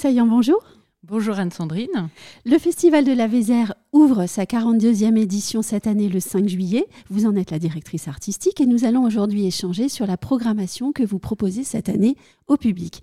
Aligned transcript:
Saillant, 0.00 0.24
bonjour. 0.24 0.64
Bonjour 1.02 1.38
Anne-Sandrine. 1.38 2.08
Le 2.46 2.56
Festival 2.56 3.04
de 3.04 3.12
la 3.12 3.26
Vézère 3.26 3.74
ouvre 3.92 4.26
sa 4.26 4.44
42e 4.44 5.16
édition 5.16 5.62
cette 5.62 5.86
année 5.86 6.08
le 6.08 6.20
5 6.20 6.48
juillet. 6.48 6.86
Vous 7.08 7.26
en 7.26 7.34
êtes 7.34 7.50
la 7.50 7.58
directrice 7.58 8.08
artistique 8.08 8.60
et 8.60 8.66
nous 8.66 8.84
allons 8.84 9.04
aujourd'hui 9.04 9.46
échanger 9.46 9.88
sur 9.88 10.06
la 10.06 10.16
programmation 10.16 10.92
que 10.92 11.02
vous 11.02 11.18
proposez 11.18 11.64
cette 11.64 11.88
année 11.88 12.16
au 12.46 12.56
public. 12.56 13.02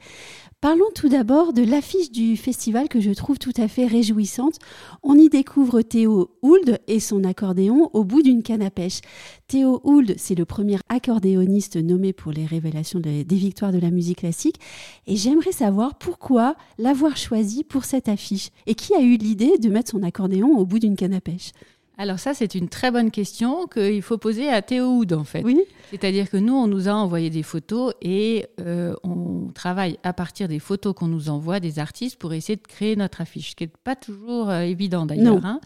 Parlons 0.59 0.89
tout 0.95 1.07
d'abord 1.07 1.53
de 1.53 1.61
l'affiche 1.61 2.09
du 2.09 2.35
festival 2.35 2.89
que 2.89 2.99
je 2.99 3.11
trouve 3.11 3.38
tout 3.38 3.53
à 3.57 3.67
fait 3.67 3.85
réjouissante. 3.85 4.55
On 5.03 5.13
y 5.13 5.29
découvre 5.29 5.84
Théo 5.84 6.31
Hould 6.41 6.79
et 6.88 6.99
son 6.99 7.23
accordéon 7.25 7.91
au 7.93 8.04
bout 8.04 8.23
d'une 8.23 8.41
canne 8.41 8.63
à 8.63 8.71
pêche. 8.71 9.01
Théo 9.48 9.81
Hould, 9.84 10.15
c'est 10.17 10.34
le 10.34 10.45
premier 10.45 10.77
accordéoniste 10.90 11.77
nommé 11.77 12.12
pour 12.12 12.31
les 12.31 12.45
révélations 12.45 12.99
des 12.99 13.23
victoires 13.23 13.71
de 13.71 13.77
la 13.77 13.91
musique 13.91 14.20
classique. 14.20 14.59
Et 15.05 15.15
j'aimerais 15.15 15.51
savoir 15.51 15.95
pourquoi 15.99 16.55
l'avoir 16.79 17.17
choisi 17.17 17.63
pour 17.63 17.85
cette 17.85 18.09
affiche 18.09 18.49
et 18.65 18.73
qui 18.73 18.95
a 18.95 19.01
eu 19.01 19.15
l'idée 19.15 19.59
de 19.59 19.70
mettre 19.70 19.91
son 19.91 20.01
accordéon 20.01 20.57
au 20.57 20.65
bout 20.65 20.77
d'une 20.80 20.95
canne 20.95 21.13
à 21.13 21.22
pêche. 21.22 21.52
Alors 21.99 22.20
ça, 22.20 22.36
c'est 22.36 22.54
une 22.54 22.70
très 22.70 22.91
bonne 22.91 23.09
question 23.09 23.66
qu'il 23.66 24.04
faut 24.04 24.20
poser 24.20 24.49
à 24.49 24.62
Théo 24.62 24.85
Houd, 24.85 25.13
en 25.13 25.23
fait. 25.23 25.41
Oui. 25.44 25.59
C'est-à-dire 25.90 26.30
que 26.30 26.38
nous, 26.38 26.54
on 26.54 26.68
nous 26.68 26.88
a 26.88 26.91
envoyé 26.91 27.31
des 27.31 27.41
photos 27.41 27.94
et 28.02 28.45
euh, 28.59 28.94
on 29.04 29.48
travaille 29.54 29.98
à 30.04 30.13
partir 30.13 30.48
des 30.48 30.59
photos 30.59 30.94
qu'on 30.94 31.08
nous 31.08 31.30
envoie 31.30 31.59
des 31.59 31.80
artistes 31.80 32.18
pour 32.18 32.34
essayer 32.34 32.55
de 32.55 32.68
créer 32.68 32.95
notre 32.95 33.21
affiche, 33.21 33.52
ce 33.52 33.55
qui 33.55 33.63
n'est 33.63 33.71
pas 33.84 33.95
toujours 33.95 34.49
euh, 34.49 34.62
évident 34.62 35.08
d'ailleurs. 35.08 35.44
Hein. 35.44 35.59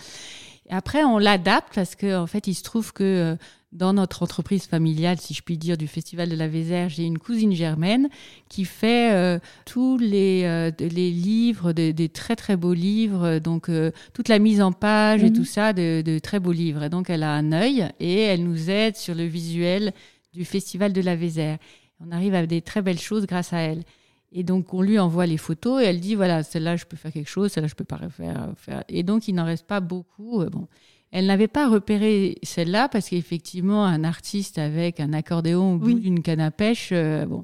Après, 0.73 1.03
on 1.03 1.17
l'adapte 1.17 1.75
parce 1.75 1.95
qu'en 1.95 2.23
en 2.23 2.27
fait, 2.27 2.47
il 2.47 2.55
se 2.55 2.63
trouve 2.63 2.93
que 2.93 3.03
euh, 3.03 3.35
dans 3.73 3.91
notre 3.91 4.23
entreprise 4.23 4.67
familiale, 4.67 5.19
si 5.19 5.33
je 5.33 5.41
puis 5.41 5.57
dire, 5.57 5.77
du 5.77 5.85
Festival 5.87 6.29
de 6.29 6.35
la 6.35 6.47
Vézère, 6.47 6.87
j'ai 6.87 7.03
une 7.03 7.19
cousine 7.19 7.51
germaine 7.51 8.07
qui 8.47 8.63
fait 8.63 9.13
euh, 9.13 9.37
tous 9.65 9.97
les, 9.97 10.43
euh, 10.45 10.71
les 10.79 11.11
livres, 11.11 11.73
des 11.73 12.09
très 12.09 12.37
très 12.37 12.55
beaux 12.55 12.73
livres, 12.73 13.39
donc 13.39 13.69
toute 14.13 14.29
la 14.29 14.39
mise 14.39 14.61
en 14.61 14.71
page 14.71 15.23
et 15.23 15.29
mhm. 15.29 15.35
tout 15.35 15.45
ça, 15.45 15.73
de, 15.73 16.01
de, 16.01 16.19
très 16.19 16.39
beaux 16.39 16.53
livres. 16.53 16.83
Et 16.83 16.89
donc 16.89 17.09
elle 17.09 17.23
a 17.23 17.33
un 17.33 17.51
œil 17.51 17.89
et 17.99 18.21
elle 18.21 18.43
nous 18.43 18.69
aide 18.69 18.95
sur 18.95 19.13
le 19.13 19.25
visuel 19.25 19.93
du 20.33 20.45
Festival 20.45 20.93
de 20.93 21.01
la 21.01 21.17
Vézère. 21.17 21.57
On 21.99 22.11
arrive 22.11 22.33
à 22.33 22.45
des 22.45 22.61
très 22.61 22.81
belles 22.81 22.99
choses 22.99 23.25
grâce 23.25 23.51
à 23.51 23.59
elle. 23.59 23.83
Et 24.31 24.43
donc, 24.43 24.73
on 24.73 24.81
lui 24.81 24.97
envoie 24.97 25.25
les 25.25 25.37
photos 25.37 25.81
et 25.81 25.85
elle 25.85 25.99
dit 25.99 26.15
voilà, 26.15 26.43
celle-là, 26.43 26.77
je 26.77 26.85
peux 26.85 26.97
faire 26.97 27.11
quelque 27.11 27.29
chose, 27.29 27.51
celle-là, 27.51 27.67
je 27.67 27.75
peux 27.75 27.83
pas 27.83 27.99
faire. 28.09 28.53
faire. 28.55 28.83
Et 28.87 29.03
donc, 29.03 29.27
il 29.27 29.35
n'en 29.35 29.45
reste 29.45 29.67
pas 29.67 29.81
beaucoup. 29.81 30.41
Euh, 30.41 30.49
bon. 30.49 30.67
Elle 31.11 31.25
n'avait 31.25 31.49
pas 31.49 31.67
repéré 31.67 32.37
celle-là 32.41 32.87
parce 32.87 33.09
qu'effectivement, 33.09 33.83
un 33.85 34.05
artiste 34.05 34.57
avec 34.57 35.01
un 35.01 35.11
accordéon 35.11 35.73
au 35.73 35.77
bout 35.77 35.93
d'une 35.99 36.21
canne 36.21 36.39
à 36.39 36.51
pêche, 36.51 36.89
euh, 36.93 37.25
bon. 37.25 37.43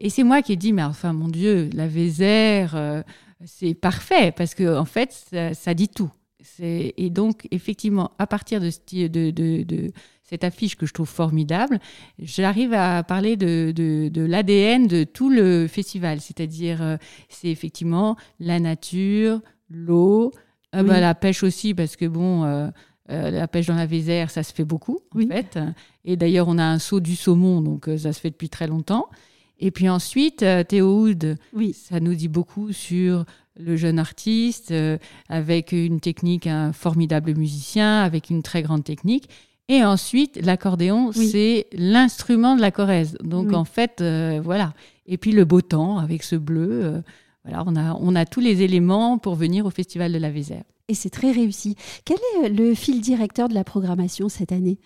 Et 0.00 0.10
c'est 0.10 0.24
moi 0.24 0.42
qui 0.42 0.54
ai 0.54 0.56
dit 0.56 0.72
mais 0.72 0.82
enfin, 0.82 1.12
mon 1.12 1.28
Dieu, 1.28 1.70
la 1.72 1.86
Vézère, 1.86 2.74
euh, 2.74 3.02
c'est 3.44 3.74
parfait 3.74 4.32
parce 4.32 4.56
que 4.56 4.76
en 4.76 4.84
fait, 4.84 5.12
ça, 5.12 5.54
ça 5.54 5.74
dit 5.74 5.88
tout. 5.88 6.10
Et 6.60 7.10
donc, 7.10 7.46
effectivement, 7.50 8.12
à 8.18 8.26
partir 8.26 8.60
de, 8.60 8.70
de, 9.08 9.30
de, 9.30 9.62
de, 9.62 9.92
cette 10.22 10.44
affiche 10.44 10.76
que 10.76 10.86
je 10.86 10.92
trouve 10.92 11.08
formidable, 11.08 11.78
j'arrive 12.18 12.72
à 12.72 13.02
parler 13.02 13.36
de, 13.36 13.72
de 13.72 14.22
l'ADN 14.22 14.86
de 14.86 15.04
tout 15.04 15.30
le 15.30 15.66
festival. 15.68 16.20
C'est-à-dire, 16.20 16.82
euh, 16.82 16.96
c'est 17.28 17.48
effectivement 17.48 18.16
la 18.40 18.58
nature, 18.58 19.40
l'eau, 19.70 20.32
euh, 20.74 20.82
bah, 20.82 21.00
la 21.00 21.14
pêche 21.14 21.42
aussi, 21.42 21.74
parce 21.74 21.96
que 21.96 22.06
bon. 22.06 22.44
Euh, 22.44 22.70
la 23.08 23.46
pêche 23.46 23.66
dans 23.66 23.76
la 23.76 23.86
Vézère, 23.86 24.30
ça 24.30 24.42
se 24.42 24.52
fait 24.52 24.64
beaucoup, 24.64 24.98
en 25.14 25.28
fait. 25.28 25.60
Et 26.04 26.16
d'ailleurs, 26.16 26.48
on 26.48 26.58
a 26.58 26.64
un 26.64 26.80
saut 26.80 26.98
du 26.98 27.14
saumon, 27.14 27.60
donc 27.60 27.88
ça 27.98 28.12
se 28.12 28.18
fait 28.18 28.30
depuis 28.30 28.48
très 28.48 28.66
longtemps. 28.66 29.06
Et 29.58 29.70
puis 29.70 29.88
ensuite, 29.88 30.44
Théo 30.68 31.00
Houd, 31.00 31.36
oui. 31.54 31.72
ça 31.72 32.00
nous 32.00 32.14
dit 32.14 32.28
beaucoup 32.28 32.72
sur 32.72 33.24
le 33.58 33.76
jeune 33.76 33.98
artiste, 33.98 34.70
euh, 34.70 34.98
avec 35.28 35.72
une 35.72 36.00
technique, 36.00 36.46
un 36.46 36.72
formidable 36.72 37.34
musicien, 37.34 38.02
avec 38.02 38.30
une 38.30 38.42
très 38.42 38.62
grande 38.62 38.84
technique. 38.84 39.28
Et 39.68 39.84
ensuite, 39.84 40.38
l'accordéon, 40.44 41.10
c'est 41.12 41.66
l'instrument 41.72 42.54
de 42.54 42.60
la 42.60 42.70
Corrèze. 42.70 43.18
Donc 43.22 43.52
en 43.52 43.64
fait, 43.64 44.00
euh, 44.00 44.40
voilà. 44.42 44.74
Et 45.06 45.18
puis 45.18 45.32
le 45.32 45.44
beau 45.44 45.60
temps 45.60 45.98
avec 45.98 46.22
ce 46.22 46.36
bleu. 46.36 46.84
Euh, 46.84 47.00
voilà, 47.44 47.64
on 47.66 47.74
a, 47.74 47.94
on 48.00 48.14
a 48.14 48.26
tous 48.26 48.40
les 48.40 48.62
éléments 48.62 49.18
pour 49.18 49.34
venir 49.34 49.66
au 49.66 49.70
Festival 49.70 50.12
de 50.12 50.18
la 50.18 50.30
Vézère 50.30 50.64
et 50.88 50.94
c'est 50.94 51.10
très 51.10 51.32
réussi. 51.32 51.76
Quel 52.04 52.18
est 52.42 52.48
le 52.48 52.74
fil 52.74 53.00
directeur 53.00 53.48
de 53.48 53.54
la 53.54 53.64
programmation 53.64 54.28
cette 54.28 54.52
année? 54.52 54.78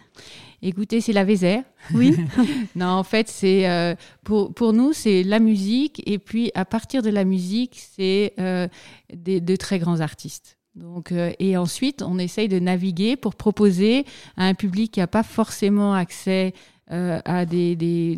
Écoutez, 0.62 1.00
c'est 1.00 1.12
la 1.12 1.24
Vézère. 1.24 1.62
Oui. 1.94 2.16
non, 2.76 2.86
en 2.86 3.04
fait, 3.04 3.28
c'est 3.28 3.68
euh, 3.68 3.94
pour, 4.24 4.52
pour 4.52 4.72
nous, 4.72 4.92
c'est 4.92 5.22
la 5.22 5.38
musique 5.38 6.02
et 6.06 6.18
puis 6.18 6.50
à 6.54 6.64
partir 6.64 7.02
de 7.02 7.10
la 7.10 7.24
musique, 7.24 7.80
c'est 7.94 8.34
euh, 8.38 8.68
de 9.12 9.56
très 9.56 9.78
grands 9.78 10.00
artistes. 10.00 10.58
Donc, 10.74 11.12
euh, 11.12 11.32
et 11.38 11.56
ensuite, 11.56 12.02
on 12.02 12.18
essaye 12.18 12.48
de 12.48 12.58
naviguer 12.58 13.16
pour 13.16 13.34
proposer 13.34 14.04
à 14.36 14.44
un 14.44 14.54
public 14.54 14.92
qui 14.92 15.00
n'a 15.00 15.06
pas 15.06 15.22
forcément 15.22 15.94
accès 15.94 16.54
euh, 16.92 17.20
à 17.24 17.46
des, 17.46 17.76
des, 17.76 18.16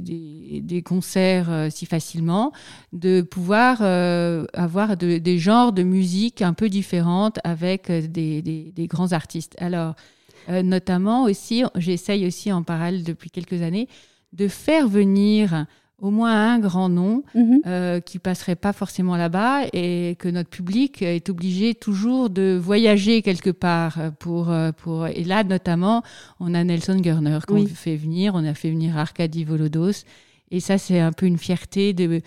des, 0.63 0.83
concerts 0.83 1.51
euh, 1.51 1.69
si 1.71 1.85
facilement, 1.85 2.53
de 2.95 3.21
pouvoir 3.21 3.79
euh, 3.83 4.47
avoir 4.55 4.97
des 4.97 5.39
genres 5.39 5.75
de 5.75 5.83
musique 5.83 6.41
un 6.41 6.55
peu 6.55 6.71
différentes 6.71 7.39
avec 7.45 7.91
des, 7.91 8.73
grands 8.89 9.13
artistes. 9.13 9.55
Alors, 9.59 9.95
notamment 10.49 11.25
aussi, 11.25 11.65
j'essaye 11.77 12.27
aussi 12.27 12.51
en 12.51 12.63
parallèle 12.63 13.05
depuis 13.05 13.29
quelques 13.29 13.61
années 13.61 13.89
de 14.33 14.49
faire 14.49 14.89
venir 14.89 15.67
au 16.03 16.11
moins 16.11 16.55
un 16.55 16.59
grand 16.59 16.89
nom 16.89 17.23
mhm. 17.35 17.63
euh, 17.65 18.01
qui 18.01 18.19
passerait 18.19 18.57
pas 18.57 18.73
forcément 18.73 19.17
là-bas 19.17 19.67
et 19.73 20.17
que 20.19 20.29
notre 20.29 20.51
public 20.51 21.01
est 21.01 21.31
obligé 21.31 21.75
toujours 21.75 22.29
de 22.29 22.59
voyager 22.61 23.23
quelque 23.23 23.51
part 23.51 23.99
pour 24.19 24.51
euh, 24.51 24.73
pour 24.73 25.07
et 25.07 25.23
là 25.23 25.45
notamment 25.45 26.03
on 26.41 26.55
a 26.55 26.65
Nelson 26.65 26.97
Gurner 26.97 27.39
qu'on 27.47 27.65
fait 27.67 27.97
venir 27.97 28.35
on 28.35 28.45
a 28.45 28.53
fait 28.53 28.71
venir 28.71 28.99
Arkady 28.99 29.45
Volodos 29.45 30.05
et 30.51 30.59
ça 30.59 30.77
c'est 30.77 30.99
un 30.99 31.13
peu 31.13 31.27
une 31.27 31.39
fierté 31.39 31.93
de 31.93 32.21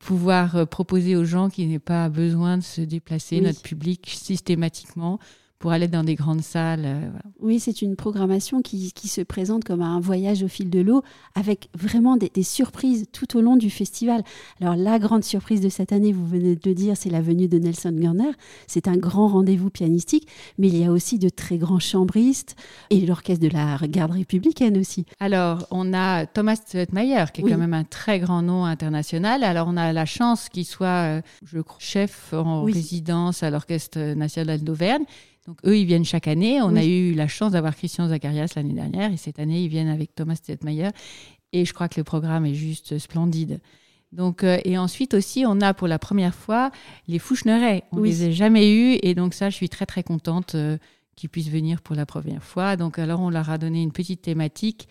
pouvoir 0.00 0.56
euh, 0.56 0.64
proposer 0.64 1.14
aux 1.14 1.24
gens 1.24 1.50
qui 1.50 1.64
n'aient 1.66 1.78
pas 1.78 2.08
besoin 2.08 2.58
de 2.58 2.64
se 2.64 2.80
déplacer 2.80 3.40
notre 3.40 3.62
public 3.62 4.10
systématiquement 4.12 5.20
pour 5.60 5.72
aller 5.72 5.88
dans 5.88 6.02
des 6.02 6.14
grandes 6.14 6.40
salles. 6.40 6.84
Euh, 6.86 7.08
oui, 7.38 7.60
c'est 7.60 7.82
une 7.82 7.94
programmation 7.94 8.62
qui, 8.62 8.92
qui, 8.92 9.08
se 9.08 9.20
présente 9.20 9.62
comme 9.62 9.82
un 9.82 10.00
voyage 10.00 10.42
au 10.42 10.48
fil 10.48 10.70
de 10.70 10.80
l'eau, 10.80 11.02
avec 11.34 11.68
vraiment 11.74 12.16
des, 12.16 12.30
surprises 12.42 13.06
tout 13.12 13.36
au 13.36 13.42
long 13.42 13.56
du 13.56 13.68
festival. 13.68 14.22
Alors 14.62 14.74
la 14.74 14.98
grande 14.98 15.22
surprise 15.22 15.60
de 15.60 15.68
cette 15.68 15.92
année, 15.92 16.12
vous 16.12 16.26
venez 16.26 16.56
de 16.56 16.60
le 16.64 16.74
dire, 16.74 16.96
c'est 16.96 17.10
la 17.10 17.20
venue 17.20 17.46
de 17.46 17.58
Nelson 17.58 17.92
Gurner. 17.92 18.30
C'est 18.66 18.88
un 18.88 18.96
grand 18.96 19.28
rendez-vous 19.28 19.68
pianistique, 19.68 20.26
mais 20.58 20.68
il 20.68 20.78
y 20.78 20.84
a 20.84 20.90
aussi 20.90 21.18
de 21.18 21.28
très 21.28 21.58
grands 21.58 21.78
chambristes 21.78 22.56
et 22.88 23.04
l'orchestre 23.04 23.46
de 23.46 23.52
la 23.52 23.76
garde 23.86 24.12
républicaine 24.12 24.78
aussi. 24.78 25.04
Alors, 25.20 25.66
on 25.70 25.92
a 25.92 26.24
Thomas 26.24 26.58
Meyer, 26.90 27.26
qui 27.34 27.42
est 27.42 27.44
quand 27.44 27.58
même 27.58 27.74
un 27.74 27.84
très 27.84 28.18
grand 28.18 28.40
nom 28.40 28.64
international. 28.64 29.44
Alors, 29.44 29.66
on 29.68 29.76
a 29.76 29.92
la 29.92 30.06
chance 30.06 30.48
qu'il 30.48 30.64
soit, 30.64 31.18
euh, 31.18 31.22
je 31.44 31.60
crois, 31.60 31.76
chef 31.80 32.32
en 32.32 32.62
résidence 32.62 33.42
à 33.42 33.50
l'Orchestre 33.50 34.14
national 34.14 34.64
d'Auvergne. 34.64 35.04
Donc 35.50 35.58
eux, 35.66 35.76
ils 35.76 35.84
viennent 35.84 36.04
chaque 36.04 36.28
année. 36.28 36.62
On 36.62 36.76
a 36.76 36.84
eu 36.84 37.12
la 37.12 37.26
chance 37.26 37.52
d'avoir 37.52 37.74
Christian 37.74 38.06
Zacharias 38.06 38.52
l'année 38.54 38.72
dernière 38.72 39.12
et 39.12 39.16
cette 39.16 39.40
année, 39.40 39.64
ils 39.64 39.68
viennent 39.68 39.88
avec 39.88 40.14
Thomas 40.14 40.36
Stettmeyer. 40.36 40.90
Et 41.52 41.64
je 41.64 41.74
crois 41.74 41.88
que 41.88 41.98
le 41.98 42.04
programme 42.04 42.46
est 42.46 42.54
juste 42.54 43.00
splendide. 43.00 43.60
Donc, 44.12 44.44
euh, 44.44 44.58
et 44.64 44.78
ensuite 44.78 45.12
aussi, 45.12 45.42
on 45.44 45.60
a 45.60 45.74
pour 45.74 45.88
la 45.88 45.98
première 45.98 46.36
fois 46.36 46.70
les 47.08 47.18
Fouchenerets. 47.18 47.82
On 47.90 47.96
ne 47.96 48.04
les 48.04 48.28
a 48.28 48.30
jamais 48.30 48.72
eus 48.72 49.00
et 49.02 49.16
donc 49.16 49.34
ça, 49.34 49.50
je 49.50 49.56
suis 49.56 49.68
très 49.68 49.86
très 49.86 50.04
contente 50.04 50.54
euh, 50.54 50.78
qu'ils 51.16 51.30
puissent 51.30 51.50
venir 51.50 51.82
pour 51.82 51.96
la 51.96 52.06
première 52.06 52.44
fois. 52.44 52.76
Donc 52.76 53.00
alors, 53.00 53.18
on 53.18 53.30
leur 53.30 53.50
a 53.50 53.58
donné 53.58 53.82
une 53.82 53.90
petite 53.90 54.22
thématique. 54.22 54.86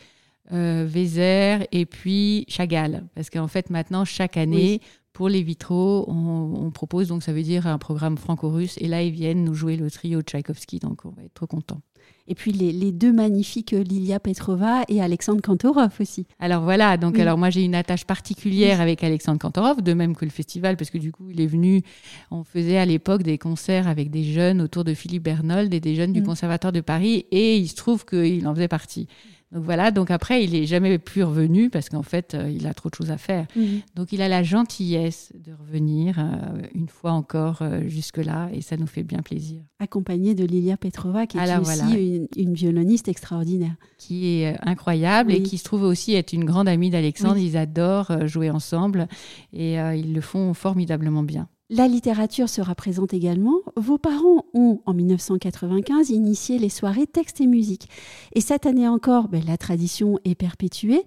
Euh, 0.52 0.86
Vézère 0.88 1.66
et 1.72 1.86
puis 1.86 2.46
Chagall. 2.48 3.04
Parce 3.14 3.30
qu'en 3.30 3.48
fait, 3.48 3.70
maintenant, 3.70 4.04
chaque 4.04 4.36
année, 4.36 4.82
pour 5.14 5.30
les 5.30 5.44
vitraux, 5.44 6.06
on, 6.08 6.72
propose, 6.72 7.10
donc 7.10 7.24
ça 7.24 7.34
veut 7.34 7.44
dire 7.44 7.68
un 7.68 7.78
programme 7.78 8.18
franco-russe. 8.18 8.76
Et 8.80 8.88
là, 8.88 9.04
ils 9.04 9.12
viennent 9.12 9.44
nous 9.44 9.54
jouer 9.54 9.76
le 9.76 9.92
trio 9.92 10.22
Tchaïkovski, 10.22 10.80
donc 10.80 11.06
on 11.06 11.10
va 11.10 11.24
être 11.24 11.34
trop 11.34 11.46
contents. 11.46 11.82
Et 12.28 12.36
puis 12.36 12.52
les, 12.52 12.92
deux 12.92 13.12
magnifiques 13.12 13.72
Lilia 13.72 14.20
Petrova 14.20 14.84
et 14.88 15.02
Alexandre 15.02 15.42
Kantorov 15.42 15.92
aussi. 16.00 16.26
Alors 16.40 16.64
voilà, 16.64 16.96
donc 16.98 17.20
alors 17.20 17.38
moi 17.38 17.50
j'ai 17.50 17.64
une 17.64 17.76
attache 17.76 18.06
particulière 18.06 18.82
avec 18.82 19.04
Alexandre 19.04 19.40
Kantorov, 19.40 19.82
de 19.82 19.94
même 19.94 20.16
que 20.16 20.26
le 20.26 20.32
festival, 20.32 20.78
parce 20.78 20.92
que 20.92 21.00
du 21.00 21.12
coup 21.12 21.30
il 21.32 21.42
est 21.42 21.48
venu, 21.48 21.82
on 22.30 22.44
faisait 22.44 22.78
à 22.78 22.86
l'époque 22.86 23.24
des 23.24 23.38
concerts 23.38 23.88
avec 23.88 24.12
des 24.12 24.24
jeunes 24.24 24.62
autour 24.62 24.84
de 24.84 24.94
Philippe 24.94 25.24
Bernold 25.24 25.74
et 25.74 25.80
des 25.80 25.96
jeunes 25.96 26.14
du 26.14 26.22
mm. 26.22 26.26
Conservatoire 26.26 26.72
de 26.72 26.82
Paris, 26.82 27.26
et 27.32 27.58
il 27.58 27.68
se 27.68 27.76
trouve 27.76 28.06
qu'il 28.06 28.48
en 28.48 28.54
faisait 28.54 28.68
partie. 28.68 29.08
Donc 29.52 29.64
voilà, 29.64 29.90
donc 29.90 30.12
après, 30.12 30.44
il 30.44 30.54
est 30.56 30.68
jamais 30.68 31.00
plus 31.00 31.24
revenu 31.24 31.72
parce 31.72 31.90
qu'en 31.90 32.04
fait, 32.04 32.36
euh, 32.36 32.52
il 32.52 32.68
a 32.68 32.74
trop 32.76 32.90
de 32.90 32.96
choses 32.96 33.10
à 33.10 33.18
faire. 33.18 33.48
Mhm. 33.56 33.82
Donc 33.96 34.14
il 34.14 34.22
a 34.22 34.28
la 34.28 34.44
gentillesse 34.44 35.32
de 35.34 35.54
revenir 35.54 36.20
euh, 36.20 36.62
une 36.76 36.88
fois 36.88 37.14
encore 37.14 37.64
euh, 37.64 37.82
jusque-là 37.88 38.50
et 38.54 38.62
ça 38.62 38.78
nous 38.78 38.86
fait 38.86 39.02
bien 39.02 39.20
plaisir. 39.20 39.62
Accompagné 39.80 40.36
de 40.36 40.46
Lilia 40.46 40.78
Petrova, 40.78 41.26
qui 41.26 41.40
est 41.40 41.58
aussi 41.58 42.28
une, 42.36 42.54
violoniste 42.54 43.08
extraordinaire. 43.08 43.76
Qui 43.98 44.42
est 44.42 44.56
incroyable 44.62 45.32
et 45.32 45.42
qui 45.42 45.58
se 45.58 45.64
trouve 45.64 45.84
aussi 45.84 46.14
être 46.14 46.34
une 46.34 46.46
grande 46.46 46.68
amie 46.68 46.92
d'Alexandre. 46.92 47.38
Ils 47.38 47.58
adorent 47.58 48.28
jouer 48.28 48.50
ensemble 48.50 49.08
et 49.54 49.76
ils 49.76 50.14
le 50.14 50.22
font 50.22 50.54
formidablement 50.54 51.24
bien. 51.24 51.48
La 51.72 51.88
littérature 51.88 52.50
sera 52.50 52.74
présente 52.74 53.14
également. 53.14 53.60
Vos 53.76 54.00
parents 54.00 54.46
ont, 54.56 54.82
en 54.88 54.94
1995, 54.96 56.10
initié 56.10 56.58
les 56.58 56.70
soirées 56.70 57.06
texte 57.06 57.42
et 57.42 57.46
musique. 57.46 57.88
Et 58.34 58.42
cette 58.42 58.66
année 58.66 58.88
encore, 58.88 59.28
ben, 59.28 59.44
la 59.46 59.56
tradition 59.56 60.18
est 60.26 60.34
perpétuée. 60.34 61.04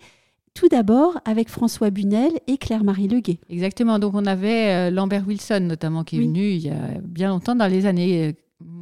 Tout 0.54 0.68
d'abord 0.68 1.18
avec 1.24 1.48
François 1.48 1.90
Bunel 1.90 2.30
et 2.46 2.58
Claire-Marie 2.58 3.08
Leguet. 3.08 3.40
Exactement. 3.50 3.98
Donc 3.98 4.14
on 4.14 4.24
avait 4.24 4.88
euh, 4.88 4.90
Lambert 4.90 5.26
Wilson 5.26 5.60
notamment 5.62 6.04
qui 6.04 6.18
est 6.18 6.20
venu 6.20 6.50
il 6.50 6.60
y 6.60 6.70
a 6.70 7.00
bien 7.02 7.30
longtemps, 7.30 7.56
dans 7.56 7.66
les 7.66 7.86
années 7.86 8.36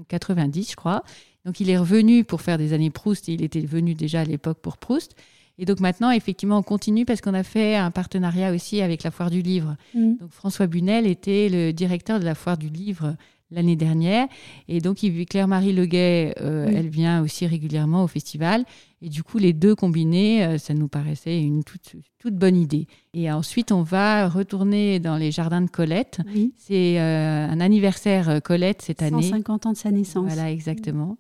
90, 0.09 0.61
euh, 0.61 0.71
je 0.71 0.77
crois. 0.77 1.03
Donc 1.47 1.61
il 1.61 1.71
est 1.71 1.79
revenu 1.79 2.25
pour 2.25 2.43
faire 2.43 2.59
des 2.59 2.75
années 2.75 2.91
Proust. 2.91 3.29
il 3.29 3.43
était 3.43 3.61
venu 3.61 3.95
déjà 3.95 4.21
à 4.21 4.25
l'époque 4.25 4.59
pour 4.61 4.77
Proust. 4.77 5.15
Et 5.61 5.67
donc 5.67 5.79
maintenant, 5.79 6.11
effectivement, 6.11 6.59
on 6.59 6.63
continue 6.63 7.05
parce 7.05 7.21
qu'on 7.21 7.35
a 7.35 7.43
fait 7.43 7.77
un 7.77 7.91
partenariat 7.91 8.51
aussi 8.51 8.81
avec 8.81 9.03
la 9.03 9.11
Foire 9.11 9.31
du 9.31 9.43
Livre. 9.43 9.77
Mm. 9.95 10.17
Donc 10.17 10.31
François 10.31 10.67
Bunel 10.67 11.07
était 11.07 11.51
le 11.51 11.73
directeur 11.73 12.19
de 12.19 12.25
la 12.25 12.35
Foire 12.35 12.57
du 12.57 12.71
Livre 12.71 13.15
l'année 13.51 13.77
dernière. 13.77 14.27
Et 14.69 14.81
donc, 14.81 14.99
Claire-Marie 15.29 15.75
Leguet, 15.75 16.35
euh, 16.41 16.71
elle 16.75 16.89
vient 16.89 17.23
aussi 17.23 17.47
régulièrement 17.47 18.05
au 18.05 18.07
festival. 18.07 18.65
Et 19.03 19.09
du 19.09 19.23
coup, 19.23 19.39
les 19.39 19.53
deux 19.53 19.75
combinés, 19.75 20.45
euh, 20.45 20.57
ça 20.57 20.73
nous 20.73 20.89
paraissait 20.89 21.41
une 21.41 21.63
toute, 21.65 21.97
toute, 22.19 22.35
bonne 22.35 22.57
idée. 22.57 22.87
Et 23.13 23.31
ensuite, 23.31 23.73
on 23.73 23.83
va 23.83 24.29
retourner 24.29 24.99
dans 24.99 25.17
les 25.17 25.31
jardins 25.31 25.63
de 25.63 25.71
Colette. 25.71 26.21
C'est 26.57 27.01
euh, 27.01 27.49
un 27.49 27.61
anniversaire 27.61 28.41
Colette 28.43 28.83
cette 28.83 29.03
année. 29.03 29.23
150 29.23 29.67
ans 29.67 29.73
de 29.73 29.77
sa 29.77 29.91
naissance. 29.91 30.27
Voilà, 30.27 30.51
exactement. 30.51 31.19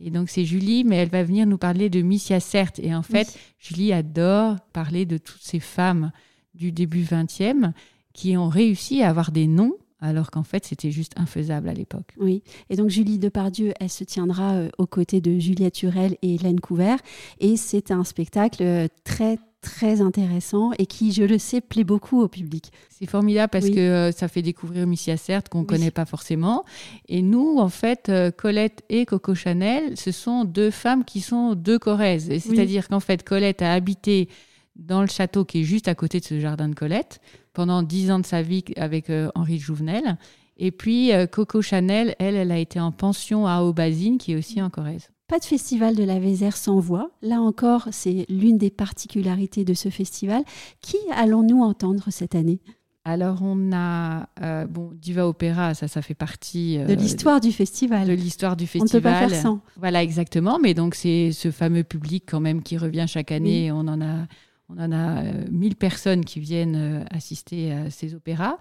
Et 0.00 0.10
donc 0.10 0.30
c'est 0.30 0.44
Julie, 0.44 0.84
mais 0.84 0.96
elle 0.96 1.10
va 1.10 1.22
venir 1.22 1.46
nous 1.46 1.58
parler 1.58 1.90
de 1.90 2.00
Missia 2.00 2.40
Certes. 2.40 2.78
Et 2.78 2.94
en 2.94 3.02
fait, 3.02 3.38
Julie 3.58 3.92
adore 3.92 4.56
parler 4.72 5.04
de 5.04 5.18
toutes 5.18 5.42
ces 5.42 5.60
femmes 5.60 6.10
du 6.54 6.72
début 6.72 7.02
20e 7.02 7.72
qui 8.12 8.36
ont 8.36 8.48
réussi 8.48 9.02
à 9.02 9.10
avoir 9.10 9.30
des 9.30 9.46
noms 9.46 9.74
alors 10.00 10.30
qu'en 10.30 10.42
fait 10.42 10.64
c'était 10.64 10.90
juste 10.90 11.12
infaisable 11.16 11.68
à 11.68 11.74
l'époque. 11.74 12.14
Oui, 12.18 12.42
et 12.70 12.76
donc 12.76 12.88
Julie 12.88 13.18
Depardieu, 13.18 13.74
elle 13.80 13.90
se 13.90 14.04
tiendra 14.04 14.54
euh, 14.54 14.68
aux 14.78 14.86
côtés 14.86 15.20
de 15.20 15.38
Juliette 15.38 15.74
Turel 15.74 16.16
et 16.22 16.36
Hélène 16.36 16.60
Couvert, 16.60 16.98
et 17.38 17.56
c'est 17.56 17.90
un 17.90 18.04
spectacle 18.04 18.62
euh, 18.62 18.88
très 19.04 19.38
très 19.60 20.00
intéressant 20.00 20.72
et 20.78 20.86
qui, 20.86 21.12
je 21.12 21.22
le 21.22 21.38
sais, 21.38 21.60
plaît 21.60 21.84
beaucoup 21.84 22.20
au 22.20 22.28
public. 22.28 22.72
C'est 22.88 23.06
formidable 23.06 23.50
parce 23.50 23.68
que 23.68 23.78
euh, 23.78 24.12
ça 24.12 24.28
fait 24.28 24.42
découvrir 24.42 24.86
Missia 24.86 25.16
Certes 25.16 25.48
qu'on 25.48 25.60
ne 25.60 25.66
connaît 25.66 25.90
pas 25.90 26.04
forcément. 26.04 26.64
Et 27.08 27.22
nous, 27.22 27.58
en 27.58 27.68
fait, 27.68 28.08
euh, 28.08 28.30
Colette 28.30 28.82
et 28.88 29.06
Coco 29.06 29.34
Chanel, 29.34 29.96
ce 29.96 30.12
sont 30.12 30.44
deux 30.44 30.70
femmes 30.70 31.04
qui 31.04 31.20
sont 31.20 31.54
deux 31.54 31.78
Corrèzes. 31.78 32.30
C'est-à-dire 32.40 32.88
qu'en 32.88 33.00
fait, 33.00 33.22
Colette 33.22 33.62
a 33.62 33.72
habité 33.72 34.28
dans 34.76 35.02
le 35.02 35.08
château 35.08 35.44
qui 35.44 35.60
est 35.60 35.64
juste 35.64 35.88
à 35.88 35.94
côté 35.94 36.20
de 36.20 36.24
ce 36.24 36.40
jardin 36.40 36.68
de 36.68 36.74
Colette 36.74 37.20
pendant 37.52 37.82
dix 37.82 38.10
ans 38.10 38.18
de 38.18 38.26
sa 38.26 38.42
vie 38.42 38.64
avec 38.76 39.10
euh, 39.10 39.30
Henri 39.34 39.58
Jouvenel. 39.58 40.16
Et 40.62 40.72
puis 40.72 41.10
Coco 41.32 41.62
Chanel, 41.62 42.14
elle, 42.18 42.36
elle 42.36 42.52
a 42.52 42.58
été 42.58 42.78
en 42.78 42.92
pension 42.92 43.46
à 43.46 43.62
Aubazine, 43.62 44.18
qui 44.18 44.32
est 44.32 44.36
aussi 44.36 44.60
en 44.60 44.68
Corrèze. 44.68 45.08
Pas 45.30 45.38
de 45.38 45.44
festival 45.44 45.94
de 45.94 46.02
la 46.02 46.18
Vézère 46.18 46.56
sans 46.56 46.80
voix. 46.80 47.12
Là 47.22 47.40
encore, 47.40 47.86
c'est 47.92 48.26
l'une 48.28 48.58
des 48.58 48.68
particularités 48.68 49.64
de 49.64 49.74
ce 49.74 49.88
festival. 49.88 50.42
Qui 50.80 50.96
allons-nous 51.12 51.62
entendre 51.62 52.06
cette 52.08 52.34
année? 52.34 52.58
Alors 53.04 53.38
on 53.40 53.70
a 53.72 54.28
euh, 54.42 54.66
bon 54.66 54.90
Diva 54.92 55.28
Opéra, 55.28 55.74
ça 55.74 55.86
ça 55.86 56.02
fait 56.02 56.14
partie 56.14 56.78
euh, 56.78 56.84
de 56.84 56.94
l'histoire 56.94 57.40
du 57.40 57.52
festival. 57.52 58.08
De 58.08 58.12
l'histoire 58.12 58.56
du 58.56 58.66
festival. 58.66 58.88
On 58.92 58.96
ne 58.96 59.00
peut 59.00 59.08
pas 59.08 59.28
faire 59.28 59.40
sans. 59.40 59.60
Voilà 59.76 60.02
exactement, 60.02 60.58
mais 60.58 60.74
donc 60.74 60.96
c'est 60.96 61.30
ce 61.30 61.52
fameux 61.52 61.84
public 61.84 62.24
quand 62.26 62.40
même 62.40 62.60
qui 62.60 62.76
revient 62.76 63.06
chaque 63.06 63.30
année. 63.30 63.70
On 63.70 63.86
en 63.86 64.02
a 64.02 64.26
on 64.68 64.78
en 64.78 64.92
a 64.92 65.22
1000 65.50 65.72
euh, 65.72 65.74
personnes 65.76 66.24
qui 66.24 66.40
viennent 66.40 67.04
assister 67.10 67.72
à 67.72 67.90
ces 67.90 68.14
opéras. 68.14 68.58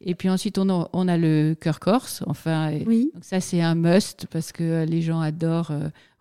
Et 0.00 0.16
puis 0.16 0.28
ensuite, 0.28 0.58
on 0.58 0.68
a, 0.68 0.88
on 0.92 1.06
a 1.06 1.16
le 1.16 1.54
chœur 1.60 1.78
corse. 1.78 2.24
Enfin, 2.26 2.72
oui. 2.84 3.12
donc 3.14 3.24
ça, 3.24 3.40
c'est 3.40 3.60
un 3.60 3.76
must 3.76 4.26
parce 4.26 4.50
que 4.50 4.84
les 4.84 5.02
gens 5.02 5.20
adorent 5.20 5.72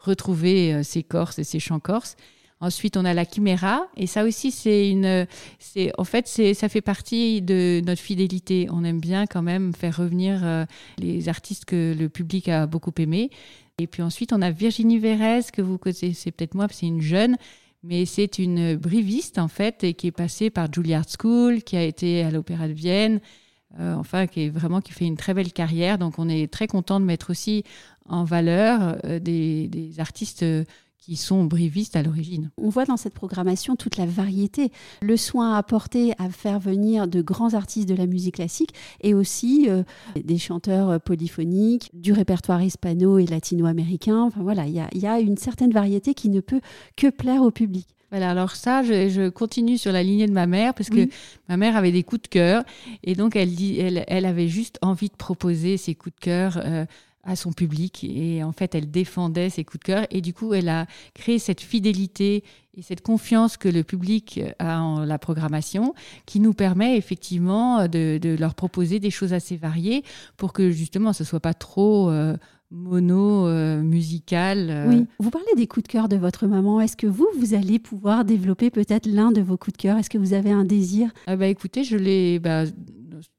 retrouver 0.01 0.83
ces 0.83 1.03
corses 1.03 1.39
et 1.39 1.43
ces 1.43 1.59
chants 1.59 1.79
corses. 1.79 2.15
Ensuite, 2.59 2.95
on 2.95 3.05
a 3.05 3.13
la 3.13 3.25
chiméra. 3.25 3.87
Et 3.97 4.05
ça 4.05 4.23
aussi, 4.23 4.51
c'est 4.51 4.89
une. 4.89 5.25
C'est, 5.57 5.91
en 5.97 6.03
fait, 6.03 6.27
c'est, 6.27 6.53
ça 6.53 6.69
fait 6.69 6.81
partie 6.81 7.41
de 7.41 7.81
notre 7.85 8.01
fidélité. 8.01 8.67
On 8.71 8.83
aime 8.83 8.99
bien 8.99 9.25
quand 9.25 9.41
même 9.41 9.73
faire 9.73 9.97
revenir 9.97 10.67
les 10.99 11.27
artistes 11.27 11.65
que 11.65 11.95
le 11.97 12.07
public 12.07 12.49
a 12.49 12.67
beaucoup 12.67 12.93
aimés. 12.99 13.31
Et 13.79 13.87
puis 13.87 14.03
ensuite, 14.03 14.31
on 14.31 14.43
a 14.43 14.51
Virginie 14.51 14.99
Vérez, 14.99 15.41
que 15.51 15.63
vous 15.63 15.79
connaissez 15.79 16.31
peut-être 16.31 16.53
moi, 16.53 16.67
c'est 16.71 16.85
une 16.85 17.01
jeune 17.01 17.37
mais 17.83 18.05
c'est 18.05 18.37
une 18.37 18.75
briviste 18.75 19.37
en 19.37 19.47
fait 19.47 19.93
qui 19.93 20.07
est 20.07 20.11
passée 20.11 20.49
par 20.49 20.71
Juilliard 20.71 21.05
School, 21.07 21.63
qui 21.63 21.75
a 21.77 21.83
été 21.83 22.23
à 22.23 22.31
l'Opéra 22.31 22.67
de 22.67 22.73
Vienne, 22.73 23.19
euh, 23.79 23.95
enfin 23.95 24.27
qui 24.27 24.43
est 24.43 24.49
vraiment 24.49 24.81
qui 24.81 24.91
fait 24.91 25.05
une 25.05 25.17
très 25.17 25.33
belle 25.33 25.53
carrière. 25.53 25.97
Donc 25.97 26.19
on 26.19 26.29
est 26.29 26.51
très 26.51 26.67
content 26.67 26.99
de 26.99 27.05
mettre 27.05 27.29
aussi 27.29 27.63
en 28.07 28.23
valeur 28.23 28.97
euh, 29.05 29.19
des, 29.19 29.67
des, 29.67 29.99
artistes 29.99 30.45
qui 30.97 31.15
sont 31.15 31.45
brivistes 31.45 31.95
à 31.95 32.03
l'origine. 32.03 32.51
On 32.57 32.69
voit 32.69 32.85
dans 32.85 32.97
cette 32.97 33.13
programmation 33.13 33.75
toute 33.75 33.97
la 33.97 34.05
variété, 34.05 34.71
le 35.01 35.17
soin 35.17 35.55
apporté 35.55 36.13
à 36.19 36.29
faire 36.29 36.59
venir 36.59 37.07
de 37.07 37.21
grands 37.21 37.55
artistes 37.55 37.89
de 37.89 37.95
la 37.95 38.05
musique 38.05 38.35
classique 38.35 38.73
et 39.01 39.13
aussi 39.13 39.67
euh, 39.67 39.83
des 40.21 40.37
chanteurs 40.37 41.01
polyphoniques, 41.01 41.89
du 41.93 42.13
répertoire 42.13 42.61
hispano 42.61 43.17
et 43.17 43.25
latino-américain. 43.25 44.21
Enfin 44.21 44.43
voilà, 44.43 44.67
il 44.67 44.73
y, 44.73 44.99
y 44.99 45.07
a, 45.07 45.19
une 45.19 45.37
certaine 45.37 45.71
variété 45.71 46.13
qui 46.13 46.29
ne 46.29 46.39
peut 46.39 46.61
que 46.95 47.07
plaire 47.09 47.41
au 47.41 47.51
public. 47.51 47.87
Voilà, 48.11 48.29
alors 48.29 48.55
ça, 48.57 48.83
je, 48.83 49.29
continue 49.29 49.77
sur 49.77 49.93
la 49.93 50.03
lignée 50.03 50.27
de 50.27 50.33
ma 50.33 50.45
mère 50.45 50.73
parce 50.73 50.89
que 50.89 51.07
ma 51.47 51.55
mère 51.55 51.77
avait 51.77 51.93
des 51.93 52.03
coups 52.03 52.23
de 52.23 52.27
cœur 52.27 52.63
et 53.03 53.15
donc 53.15 53.37
elle, 53.37 53.55
dit, 53.55 53.79
elle, 53.79 54.03
elle 54.07 54.25
avait 54.25 54.49
juste 54.49 54.77
envie 54.81 55.07
de 55.07 55.15
proposer 55.15 55.77
ses 55.77 55.95
coups 55.95 56.15
de 56.15 56.19
cœur. 56.19 56.61
Euh, 56.63 56.85
à 57.23 57.35
son 57.35 57.51
public 57.51 58.03
et 58.03 58.43
en 58.43 58.51
fait 58.51 58.73
elle 58.73 58.89
défendait 58.89 59.49
ses 59.51 59.63
coups 59.63 59.79
de 59.79 59.85
cœur 59.85 60.07
et 60.09 60.21
du 60.21 60.33
coup 60.33 60.55
elle 60.55 60.69
a 60.69 60.87
créé 61.13 61.37
cette 61.37 61.61
fidélité 61.61 62.43
et 62.75 62.81
cette 62.81 63.01
confiance 63.01 63.57
que 63.57 63.69
le 63.69 63.83
public 63.83 64.41
a 64.57 64.81
en 64.81 65.05
la 65.05 65.19
programmation 65.19 65.93
qui 66.25 66.39
nous 66.39 66.53
permet 66.53 66.97
effectivement 66.97 67.87
de, 67.87 68.35
leur 68.39 68.55
proposer 68.55 68.99
des 68.99 69.11
choses 69.11 69.33
assez 69.33 69.55
variées 69.55 70.03
pour 70.35 70.51
que 70.51 70.71
justement 70.71 71.13
ce 71.13 71.23
soit 71.23 71.39
pas 71.39 71.53
trop 71.53 72.09
euh, 72.09 72.35
mono 72.71 73.47
euh, 73.47 73.81
musical. 73.81 74.69
Euh. 74.69 74.87
Oui, 74.89 75.05
vous 75.19 75.29
parlez 75.29 75.47
des 75.55 75.67
coups 75.67 75.83
de 75.83 75.91
cœur 75.91 76.09
de 76.09 76.15
votre 76.15 76.47
maman. 76.47 76.81
Est-ce 76.81 76.97
que 76.97 77.07
vous, 77.07 77.27
vous 77.37 77.53
allez 77.53 77.79
pouvoir 77.79 78.25
développer 78.25 78.69
peut-être 78.69 79.05
l'un 79.05 79.31
de 79.31 79.41
vos 79.41 79.57
coups 79.57 79.73
de 79.73 79.81
cœur? 79.81 79.97
Est-ce 79.97 80.09
que 80.09 80.17
vous 80.17 80.33
avez 80.33 80.51
un 80.51 80.63
désir? 80.63 81.11
Ah 81.27 81.35
bah 81.35 81.47
écoutez, 81.47 81.83
je 81.83 81.97
l'ai 81.97 82.39
bah, 82.39 82.63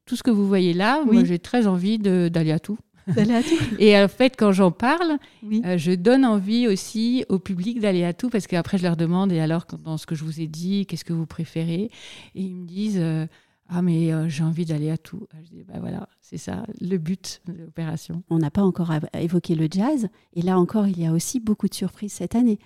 tout 0.06 0.16
ce 0.16 0.23
que 0.23 0.30
vous 0.30 0.47
voyez 0.47 0.75
là, 0.75 1.02
moi 1.04 1.25
j'ai 1.25 1.38
très 1.38 1.66
envie 1.66 1.99
d'aller 1.99 2.52
à 2.52 2.59
tout. 2.59 2.78
Et 3.78 3.99
en 3.99 4.09
fait, 4.09 4.35
quand 4.37 4.52
j'en 4.52 4.71
parle, 4.71 5.18
euh, 5.64 5.76
je 5.76 5.92
donne 5.92 6.25
envie 6.25 6.68
aussi 6.68 7.25
au 7.28 7.38
public 7.38 7.80
d'aller 7.80 8.04
à 8.04 8.12
tout 8.12 8.28
parce 8.28 8.47
qu'après, 8.47 8.78
je 8.78 8.85
leur 8.85 8.97
demande 8.97 9.33
et 9.33 9.40
alors, 9.40 9.66
dans 9.85 9.97
ce 9.97 10.06
que 10.06 10.14
je 10.14 10.25
vous 10.25 10.40
ai 10.40 10.47
dit, 10.47 10.87
qu'est-ce 10.87 11.04
que 11.04 11.12
vous 11.12 11.26
préférez? 11.26 11.90
Et 12.35 12.42
ils 12.42 12.54
me 12.54 12.66
disent 12.66 13.00
euh, 13.00 13.26
Ah, 13.75 13.83
mais 13.83 14.12
euh, 14.12 14.29
j'ai 14.29 14.45
envie 14.45 14.64
d'aller 14.64 14.91
à 14.91 14.99
tout. 14.99 15.26
Je 15.45 15.49
dis 15.49 15.64
Bah 15.64 15.79
voilà, 15.81 16.09
c'est 16.21 16.38
ça, 16.38 16.64
le 16.81 16.99
but 16.99 17.41
de 17.47 17.55
l'opération. 17.55 18.23
On 18.29 18.38
n'a 18.38 18.50
pas 18.50 18.62
encore 18.62 18.93
évoqué 19.14 19.55
le 19.55 19.69
jazz. 19.71 20.09
Et 20.35 20.43
là 20.43 20.59
encore, 20.59 20.87
il 20.87 21.00
y 21.00 21.07
a 21.07 21.12
aussi 21.12 21.41
beaucoup 21.41 21.69
de 21.69 21.75
surprises 21.75 22.12
cette 22.12 22.35
année. 22.35 22.59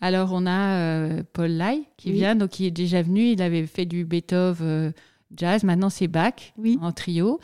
Alors, 0.00 0.30
on 0.32 0.46
a 0.46 1.22
Paul 1.32 1.50
Lai 1.50 1.82
qui 1.96 2.12
vient, 2.12 2.36
donc 2.36 2.60
il 2.60 2.66
est 2.66 2.70
déjà 2.70 3.02
venu. 3.02 3.32
Il 3.32 3.42
avait 3.42 3.66
fait 3.66 3.86
du 3.86 4.04
Beethoven 4.04 4.92
jazz. 5.36 5.64
Maintenant, 5.64 5.90
c'est 5.90 6.06
Bach 6.06 6.54
en 6.80 6.92
trio. 6.92 7.40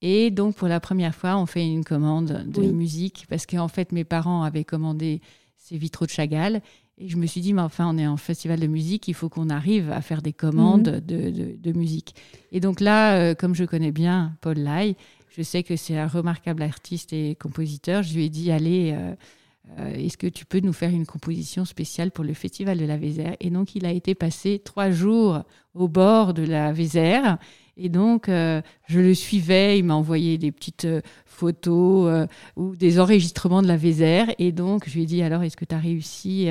Et 0.00 0.32
donc, 0.32 0.56
pour 0.56 0.66
la 0.66 0.80
première 0.80 1.14
fois, 1.14 1.36
on 1.36 1.46
fait 1.46 1.64
une 1.64 1.84
commande 1.84 2.44
de 2.46 2.62
musique 2.72 3.26
parce 3.28 3.46
qu'en 3.46 3.68
fait, 3.68 3.92
mes 3.92 4.04
parents 4.04 4.42
avaient 4.42 4.64
commandé 4.64 5.20
ces 5.56 5.78
vitraux 5.78 6.06
de 6.06 6.10
Chagall. 6.10 6.60
Et 6.98 7.08
je 7.08 7.16
me 7.16 7.26
suis 7.26 7.40
dit, 7.40 7.52
mais 7.52 7.62
enfin, 7.62 7.88
on 7.88 7.98
est 7.98 8.06
en 8.06 8.16
festival 8.16 8.60
de 8.60 8.66
musique, 8.66 9.08
il 9.08 9.14
faut 9.14 9.28
qu'on 9.28 9.50
arrive 9.50 9.90
à 9.90 10.02
faire 10.02 10.22
des 10.22 10.32
commandes 10.32 10.88
mhm. 10.88 11.00
de, 11.00 11.56
de, 11.56 11.72
musique. 11.72 12.14
Et 12.52 12.60
donc 12.60 12.80
là, 12.80 13.16
euh, 13.16 13.34
comme 13.34 13.54
je 13.54 13.64
connais 13.64 13.92
bien 13.92 14.36
Paul 14.40 14.58
Lai, 14.58 14.96
je 15.30 15.42
sais 15.42 15.62
que 15.62 15.76
c'est 15.76 15.96
un 15.96 16.06
remarquable 16.06 16.62
artiste 16.62 17.12
et 17.12 17.34
compositeur. 17.36 18.02
Je 18.02 18.14
lui 18.14 18.26
ai 18.26 18.28
dit, 18.28 18.52
allez, 18.52 18.92
euh, 18.94 19.14
euh, 19.78 19.94
est-ce 19.94 20.18
que 20.18 20.26
tu 20.26 20.44
peux 20.44 20.60
nous 20.60 20.74
faire 20.74 20.90
une 20.90 21.06
composition 21.06 21.64
spéciale 21.64 22.10
pour 22.10 22.24
le 22.24 22.34
festival 22.34 22.78
de 22.78 22.84
la 22.84 22.98
Vézère? 22.98 23.36
Et 23.40 23.48
donc, 23.48 23.74
il 23.74 23.86
a 23.86 23.92
été 23.92 24.14
passé 24.14 24.60
trois 24.62 24.90
jours 24.90 25.42
au 25.74 25.88
bord 25.88 26.34
de 26.34 26.44
la 26.44 26.72
Vézère. 26.72 27.38
Et 27.76 27.88
donc, 27.88 28.28
euh, 28.28 28.60
je 28.86 29.00
le 29.00 29.14
suivais, 29.14 29.78
il 29.78 29.84
m'a 29.84 29.94
envoyé 29.94 30.36
des 30.38 30.52
petites 30.52 30.84
euh, 30.84 31.00
photos 31.24 32.06
euh, 32.08 32.26
ou 32.56 32.76
des 32.76 33.00
enregistrements 33.00 33.62
de 33.62 33.68
la 33.68 33.76
Vézère. 33.76 34.32
Et 34.38 34.52
donc, 34.52 34.88
je 34.88 34.94
lui 34.94 35.02
ai 35.02 35.06
dit, 35.06 35.22
alors, 35.22 35.42
est-ce 35.42 35.56
que 35.56 35.64
tu 35.64 35.74
as 35.74 35.78
réussi 35.78 36.48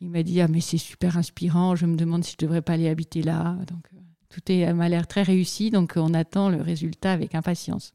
Il 0.00 0.08
m'a 0.08 0.22
dit, 0.22 0.40
ah, 0.40 0.48
mais 0.48 0.60
c'est 0.60 0.78
super 0.78 1.18
inspirant, 1.18 1.76
je 1.76 1.86
me 1.86 1.96
demande 1.96 2.24
si 2.24 2.32
je 2.38 2.44
ne 2.44 2.48
devrais 2.48 2.62
pas 2.62 2.74
aller 2.74 2.88
habiter 2.88 3.22
là. 3.22 3.56
Donc, 3.68 3.88
tout 4.30 4.40
est, 4.50 4.72
m'a 4.72 4.88
l'air 4.88 5.06
très 5.06 5.22
réussi, 5.22 5.70
donc 5.70 5.92
on 5.96 6.14
attend 6.14 6.48
le 6.48 6.62
résultat 6.62 7.12
avec 7.12 7.34
impatience. 7.34 7.92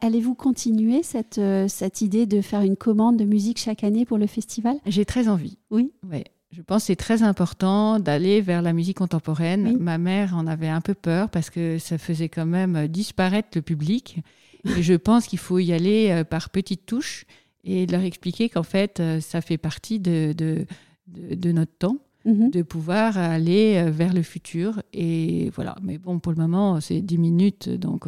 Allez-vous 0.00 0.34
continuer 0.34 1.02
cette, 1.02 1.40
cette 1.68 2.00
idée 2.00 2.26
de 2.26 2.40
faire 2.40 2.62
une 2.62 2.76
commande 2.76 3.18
de 3.18 3.24
musique 3.24 3.58
chaque 3.58 3.84
année 3.84 4.06
pour 4.06 4.16
le 4.16 4.26
festival? 4.26 4.78
J'ai 4.86 5.04
très 5.04 5.28
envie. 5.28 5.58
Oui? 5.70 5.92
Ouais. 6.10 6.24
Je 6.56 6.62
pense 6.62 6.84
que 6.84 6.86
c'est 6.86 6.96
très 6.96 7.22
important 7.22 8.00
d'aller 8.00 8.40
vers 8.40 8.62
la 8.62 8.72
musique 8.72 8.96
contemporaine. 8.96 9.76
Ma 9.78 9.98
mère 9.98 10.34
en 10.34 10.46
avait 10.46 10.70
un 10.70 10.80
peu 10.80 10.94
peur 10.94 11.28
parce 11.28 11.50
que 11.50 11.76
ça 11.76 11.98
faisait 11.98 12.30
quand 12.30 12.46
même 12.46 12.88
disparaître 12.88 13.48
le 13.56 13.60
public. 13.60 14.20
Et 14.64 14.82
je 14.82 14.94
pense 14.94 15.26
qu'il 15.26 15.38
faut 15.38 15.58
y 15.58 15.74
aller 15.74 16.08
euh, 16.10 16.24
par 16.24 16.48
petites 16.48 16.86
touches 16.86 17.26
et 17.62 17.86
leur 17.86 18.00
expliquer 18.00 18.48
qu'en 18.48 18.62
fait, 18.62 19.00
euh, 19.00 19.20
ça 19.20 19.42
fait 19.42 19.58
partie 19.58 20.00
de, 20.00 20.32
de, 20.32 20.64
de, 21.06 21.52
notre 21.52 21.76
temps, 21.76 21.98
mhm. 22.24 22.50
de 22.50 22.62
pouvoir 22.62 23.18
aller 23.18 23.76
euh, 23.76 23.90
vers 23.90 24.14
le 24.14 24.22
futur. 24.22 24.82
Et 24.94 25.50
voilà. 25.54 25.76
Mais 25.82 25.98
bon, 25.98 26.20
pour 26.20 26.32
le 26.32 26.38
moment, 26.38 26.80
c'est 26.80 27.02
10 27.02 27.18
minutes, 27.18 27.68
donc 27.68 28.06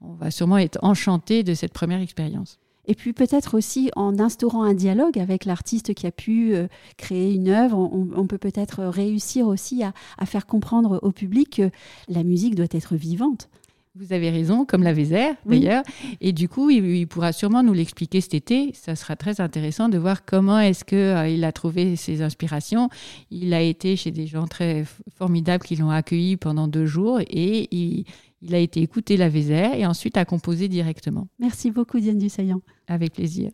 on 0.00 0.12
va 0.12 0.30
sûrement 0.30 0.58
être 0.58 0.78
enchanté 0.82 1.42
de 1.42 1.52
cette 1.54 1.72
première 1.72 2.00
expérience. 2.00 2.60
Et 2.86 2.94
puis 2.94 3.12
peut-être 3.12 3.56
aussi 3.56 3.90
en 3.94 4.18
instaurant 4.18 4.64
un 4.64 4.74
dialogue 4.74 5.18
avec 5.18 5.44
l'artiste 5.44 5.94
qui 5.94 6.06
a 6.06 6.10
pu 6.10 6.54
créer 6.96 7.32
une 7.32 7.48
œuvre, 7.48 7.78
on, 7.78 8.26
peut 8.26 8.38
peut-être 8.38 8.82
réussir 8.84 9.46
aussi 9.46 9.84
à, 9.84 9.92
à, 10.18 10.26
faire 10.26 10.46
comprendre 10.46 10.98
au 11.02 11.12
public 11.12 11.56
que 11.58 11.70
la 12.08 12.24
musique 12.24 12.56
doit 12.56 12.66
être 12.72 12.96
vivante. 12.96 13.48
Vous 13.94 14.14
avez 14.14 14.30
raison, 14.30 14.64
comme 14.64 14.82
la 14.82 14.94
Vézère 14.94 15.34
d'ailleurs. 15.44 15.82
Et 16.22 16.32
du 16.32 16.48
coup, 16.48 16.70
il, 16.70 17.06
pourra 17.06 17.32
sûrement 17.32 17.62
nous 17.62 17.74
l'expliquer 17.74 18.22
cet 18.22 18.32
été. 18.32 18.70
Ça 18.74 18.96
sera 18.96 19.16
très 19.16 19.40
intéressant 19.40 19.90
de 19.90 19.98
voir 19.98 20.24
comment 20.24 20.58
est-ce 20.58 20.84
qu'il 20.84 20.96
euh, 20.96 21.28
il 21.28 21.44
a 21.44 21.52
trouvé 21.52 21.96
ses 21.96 22.22
inspirations. 22.22 22.88
Il 23.30 23.52
a 23.52 23.60
été 23.60 23.96
chez 23.96 24.10
des 24.10 24.26
gens 24.26 24.46
très 24.46 24.84
formidables 25.14 25.64
qui 25.64 25.76
l'ont 25.76 25.90
accueilli 25.90 26.38
pendant 26.38 26.68
deux 26.68 26.86
jours 26.86 27.20
et 27.20 27.68
il, 27.70 28.06
il 28.40 28.54
a 28.54 28.58
été 28.58 28.80
écouter 28.80 29.18
la 29.18 29.28
Vézère 29.28 29.74
et 29.74 29.84
ensuite 29.84 30.16
a 30.16 30.24
composé 30.24 30.68
directement. 30.68 31.28
Merci 31.38 31.70
beaucoup 31.70 32.00
Diane 32.00 32.18
Dussaillant. 32.18 32.62
Avec 32.88 33.12
plaisir. 33.12 33.50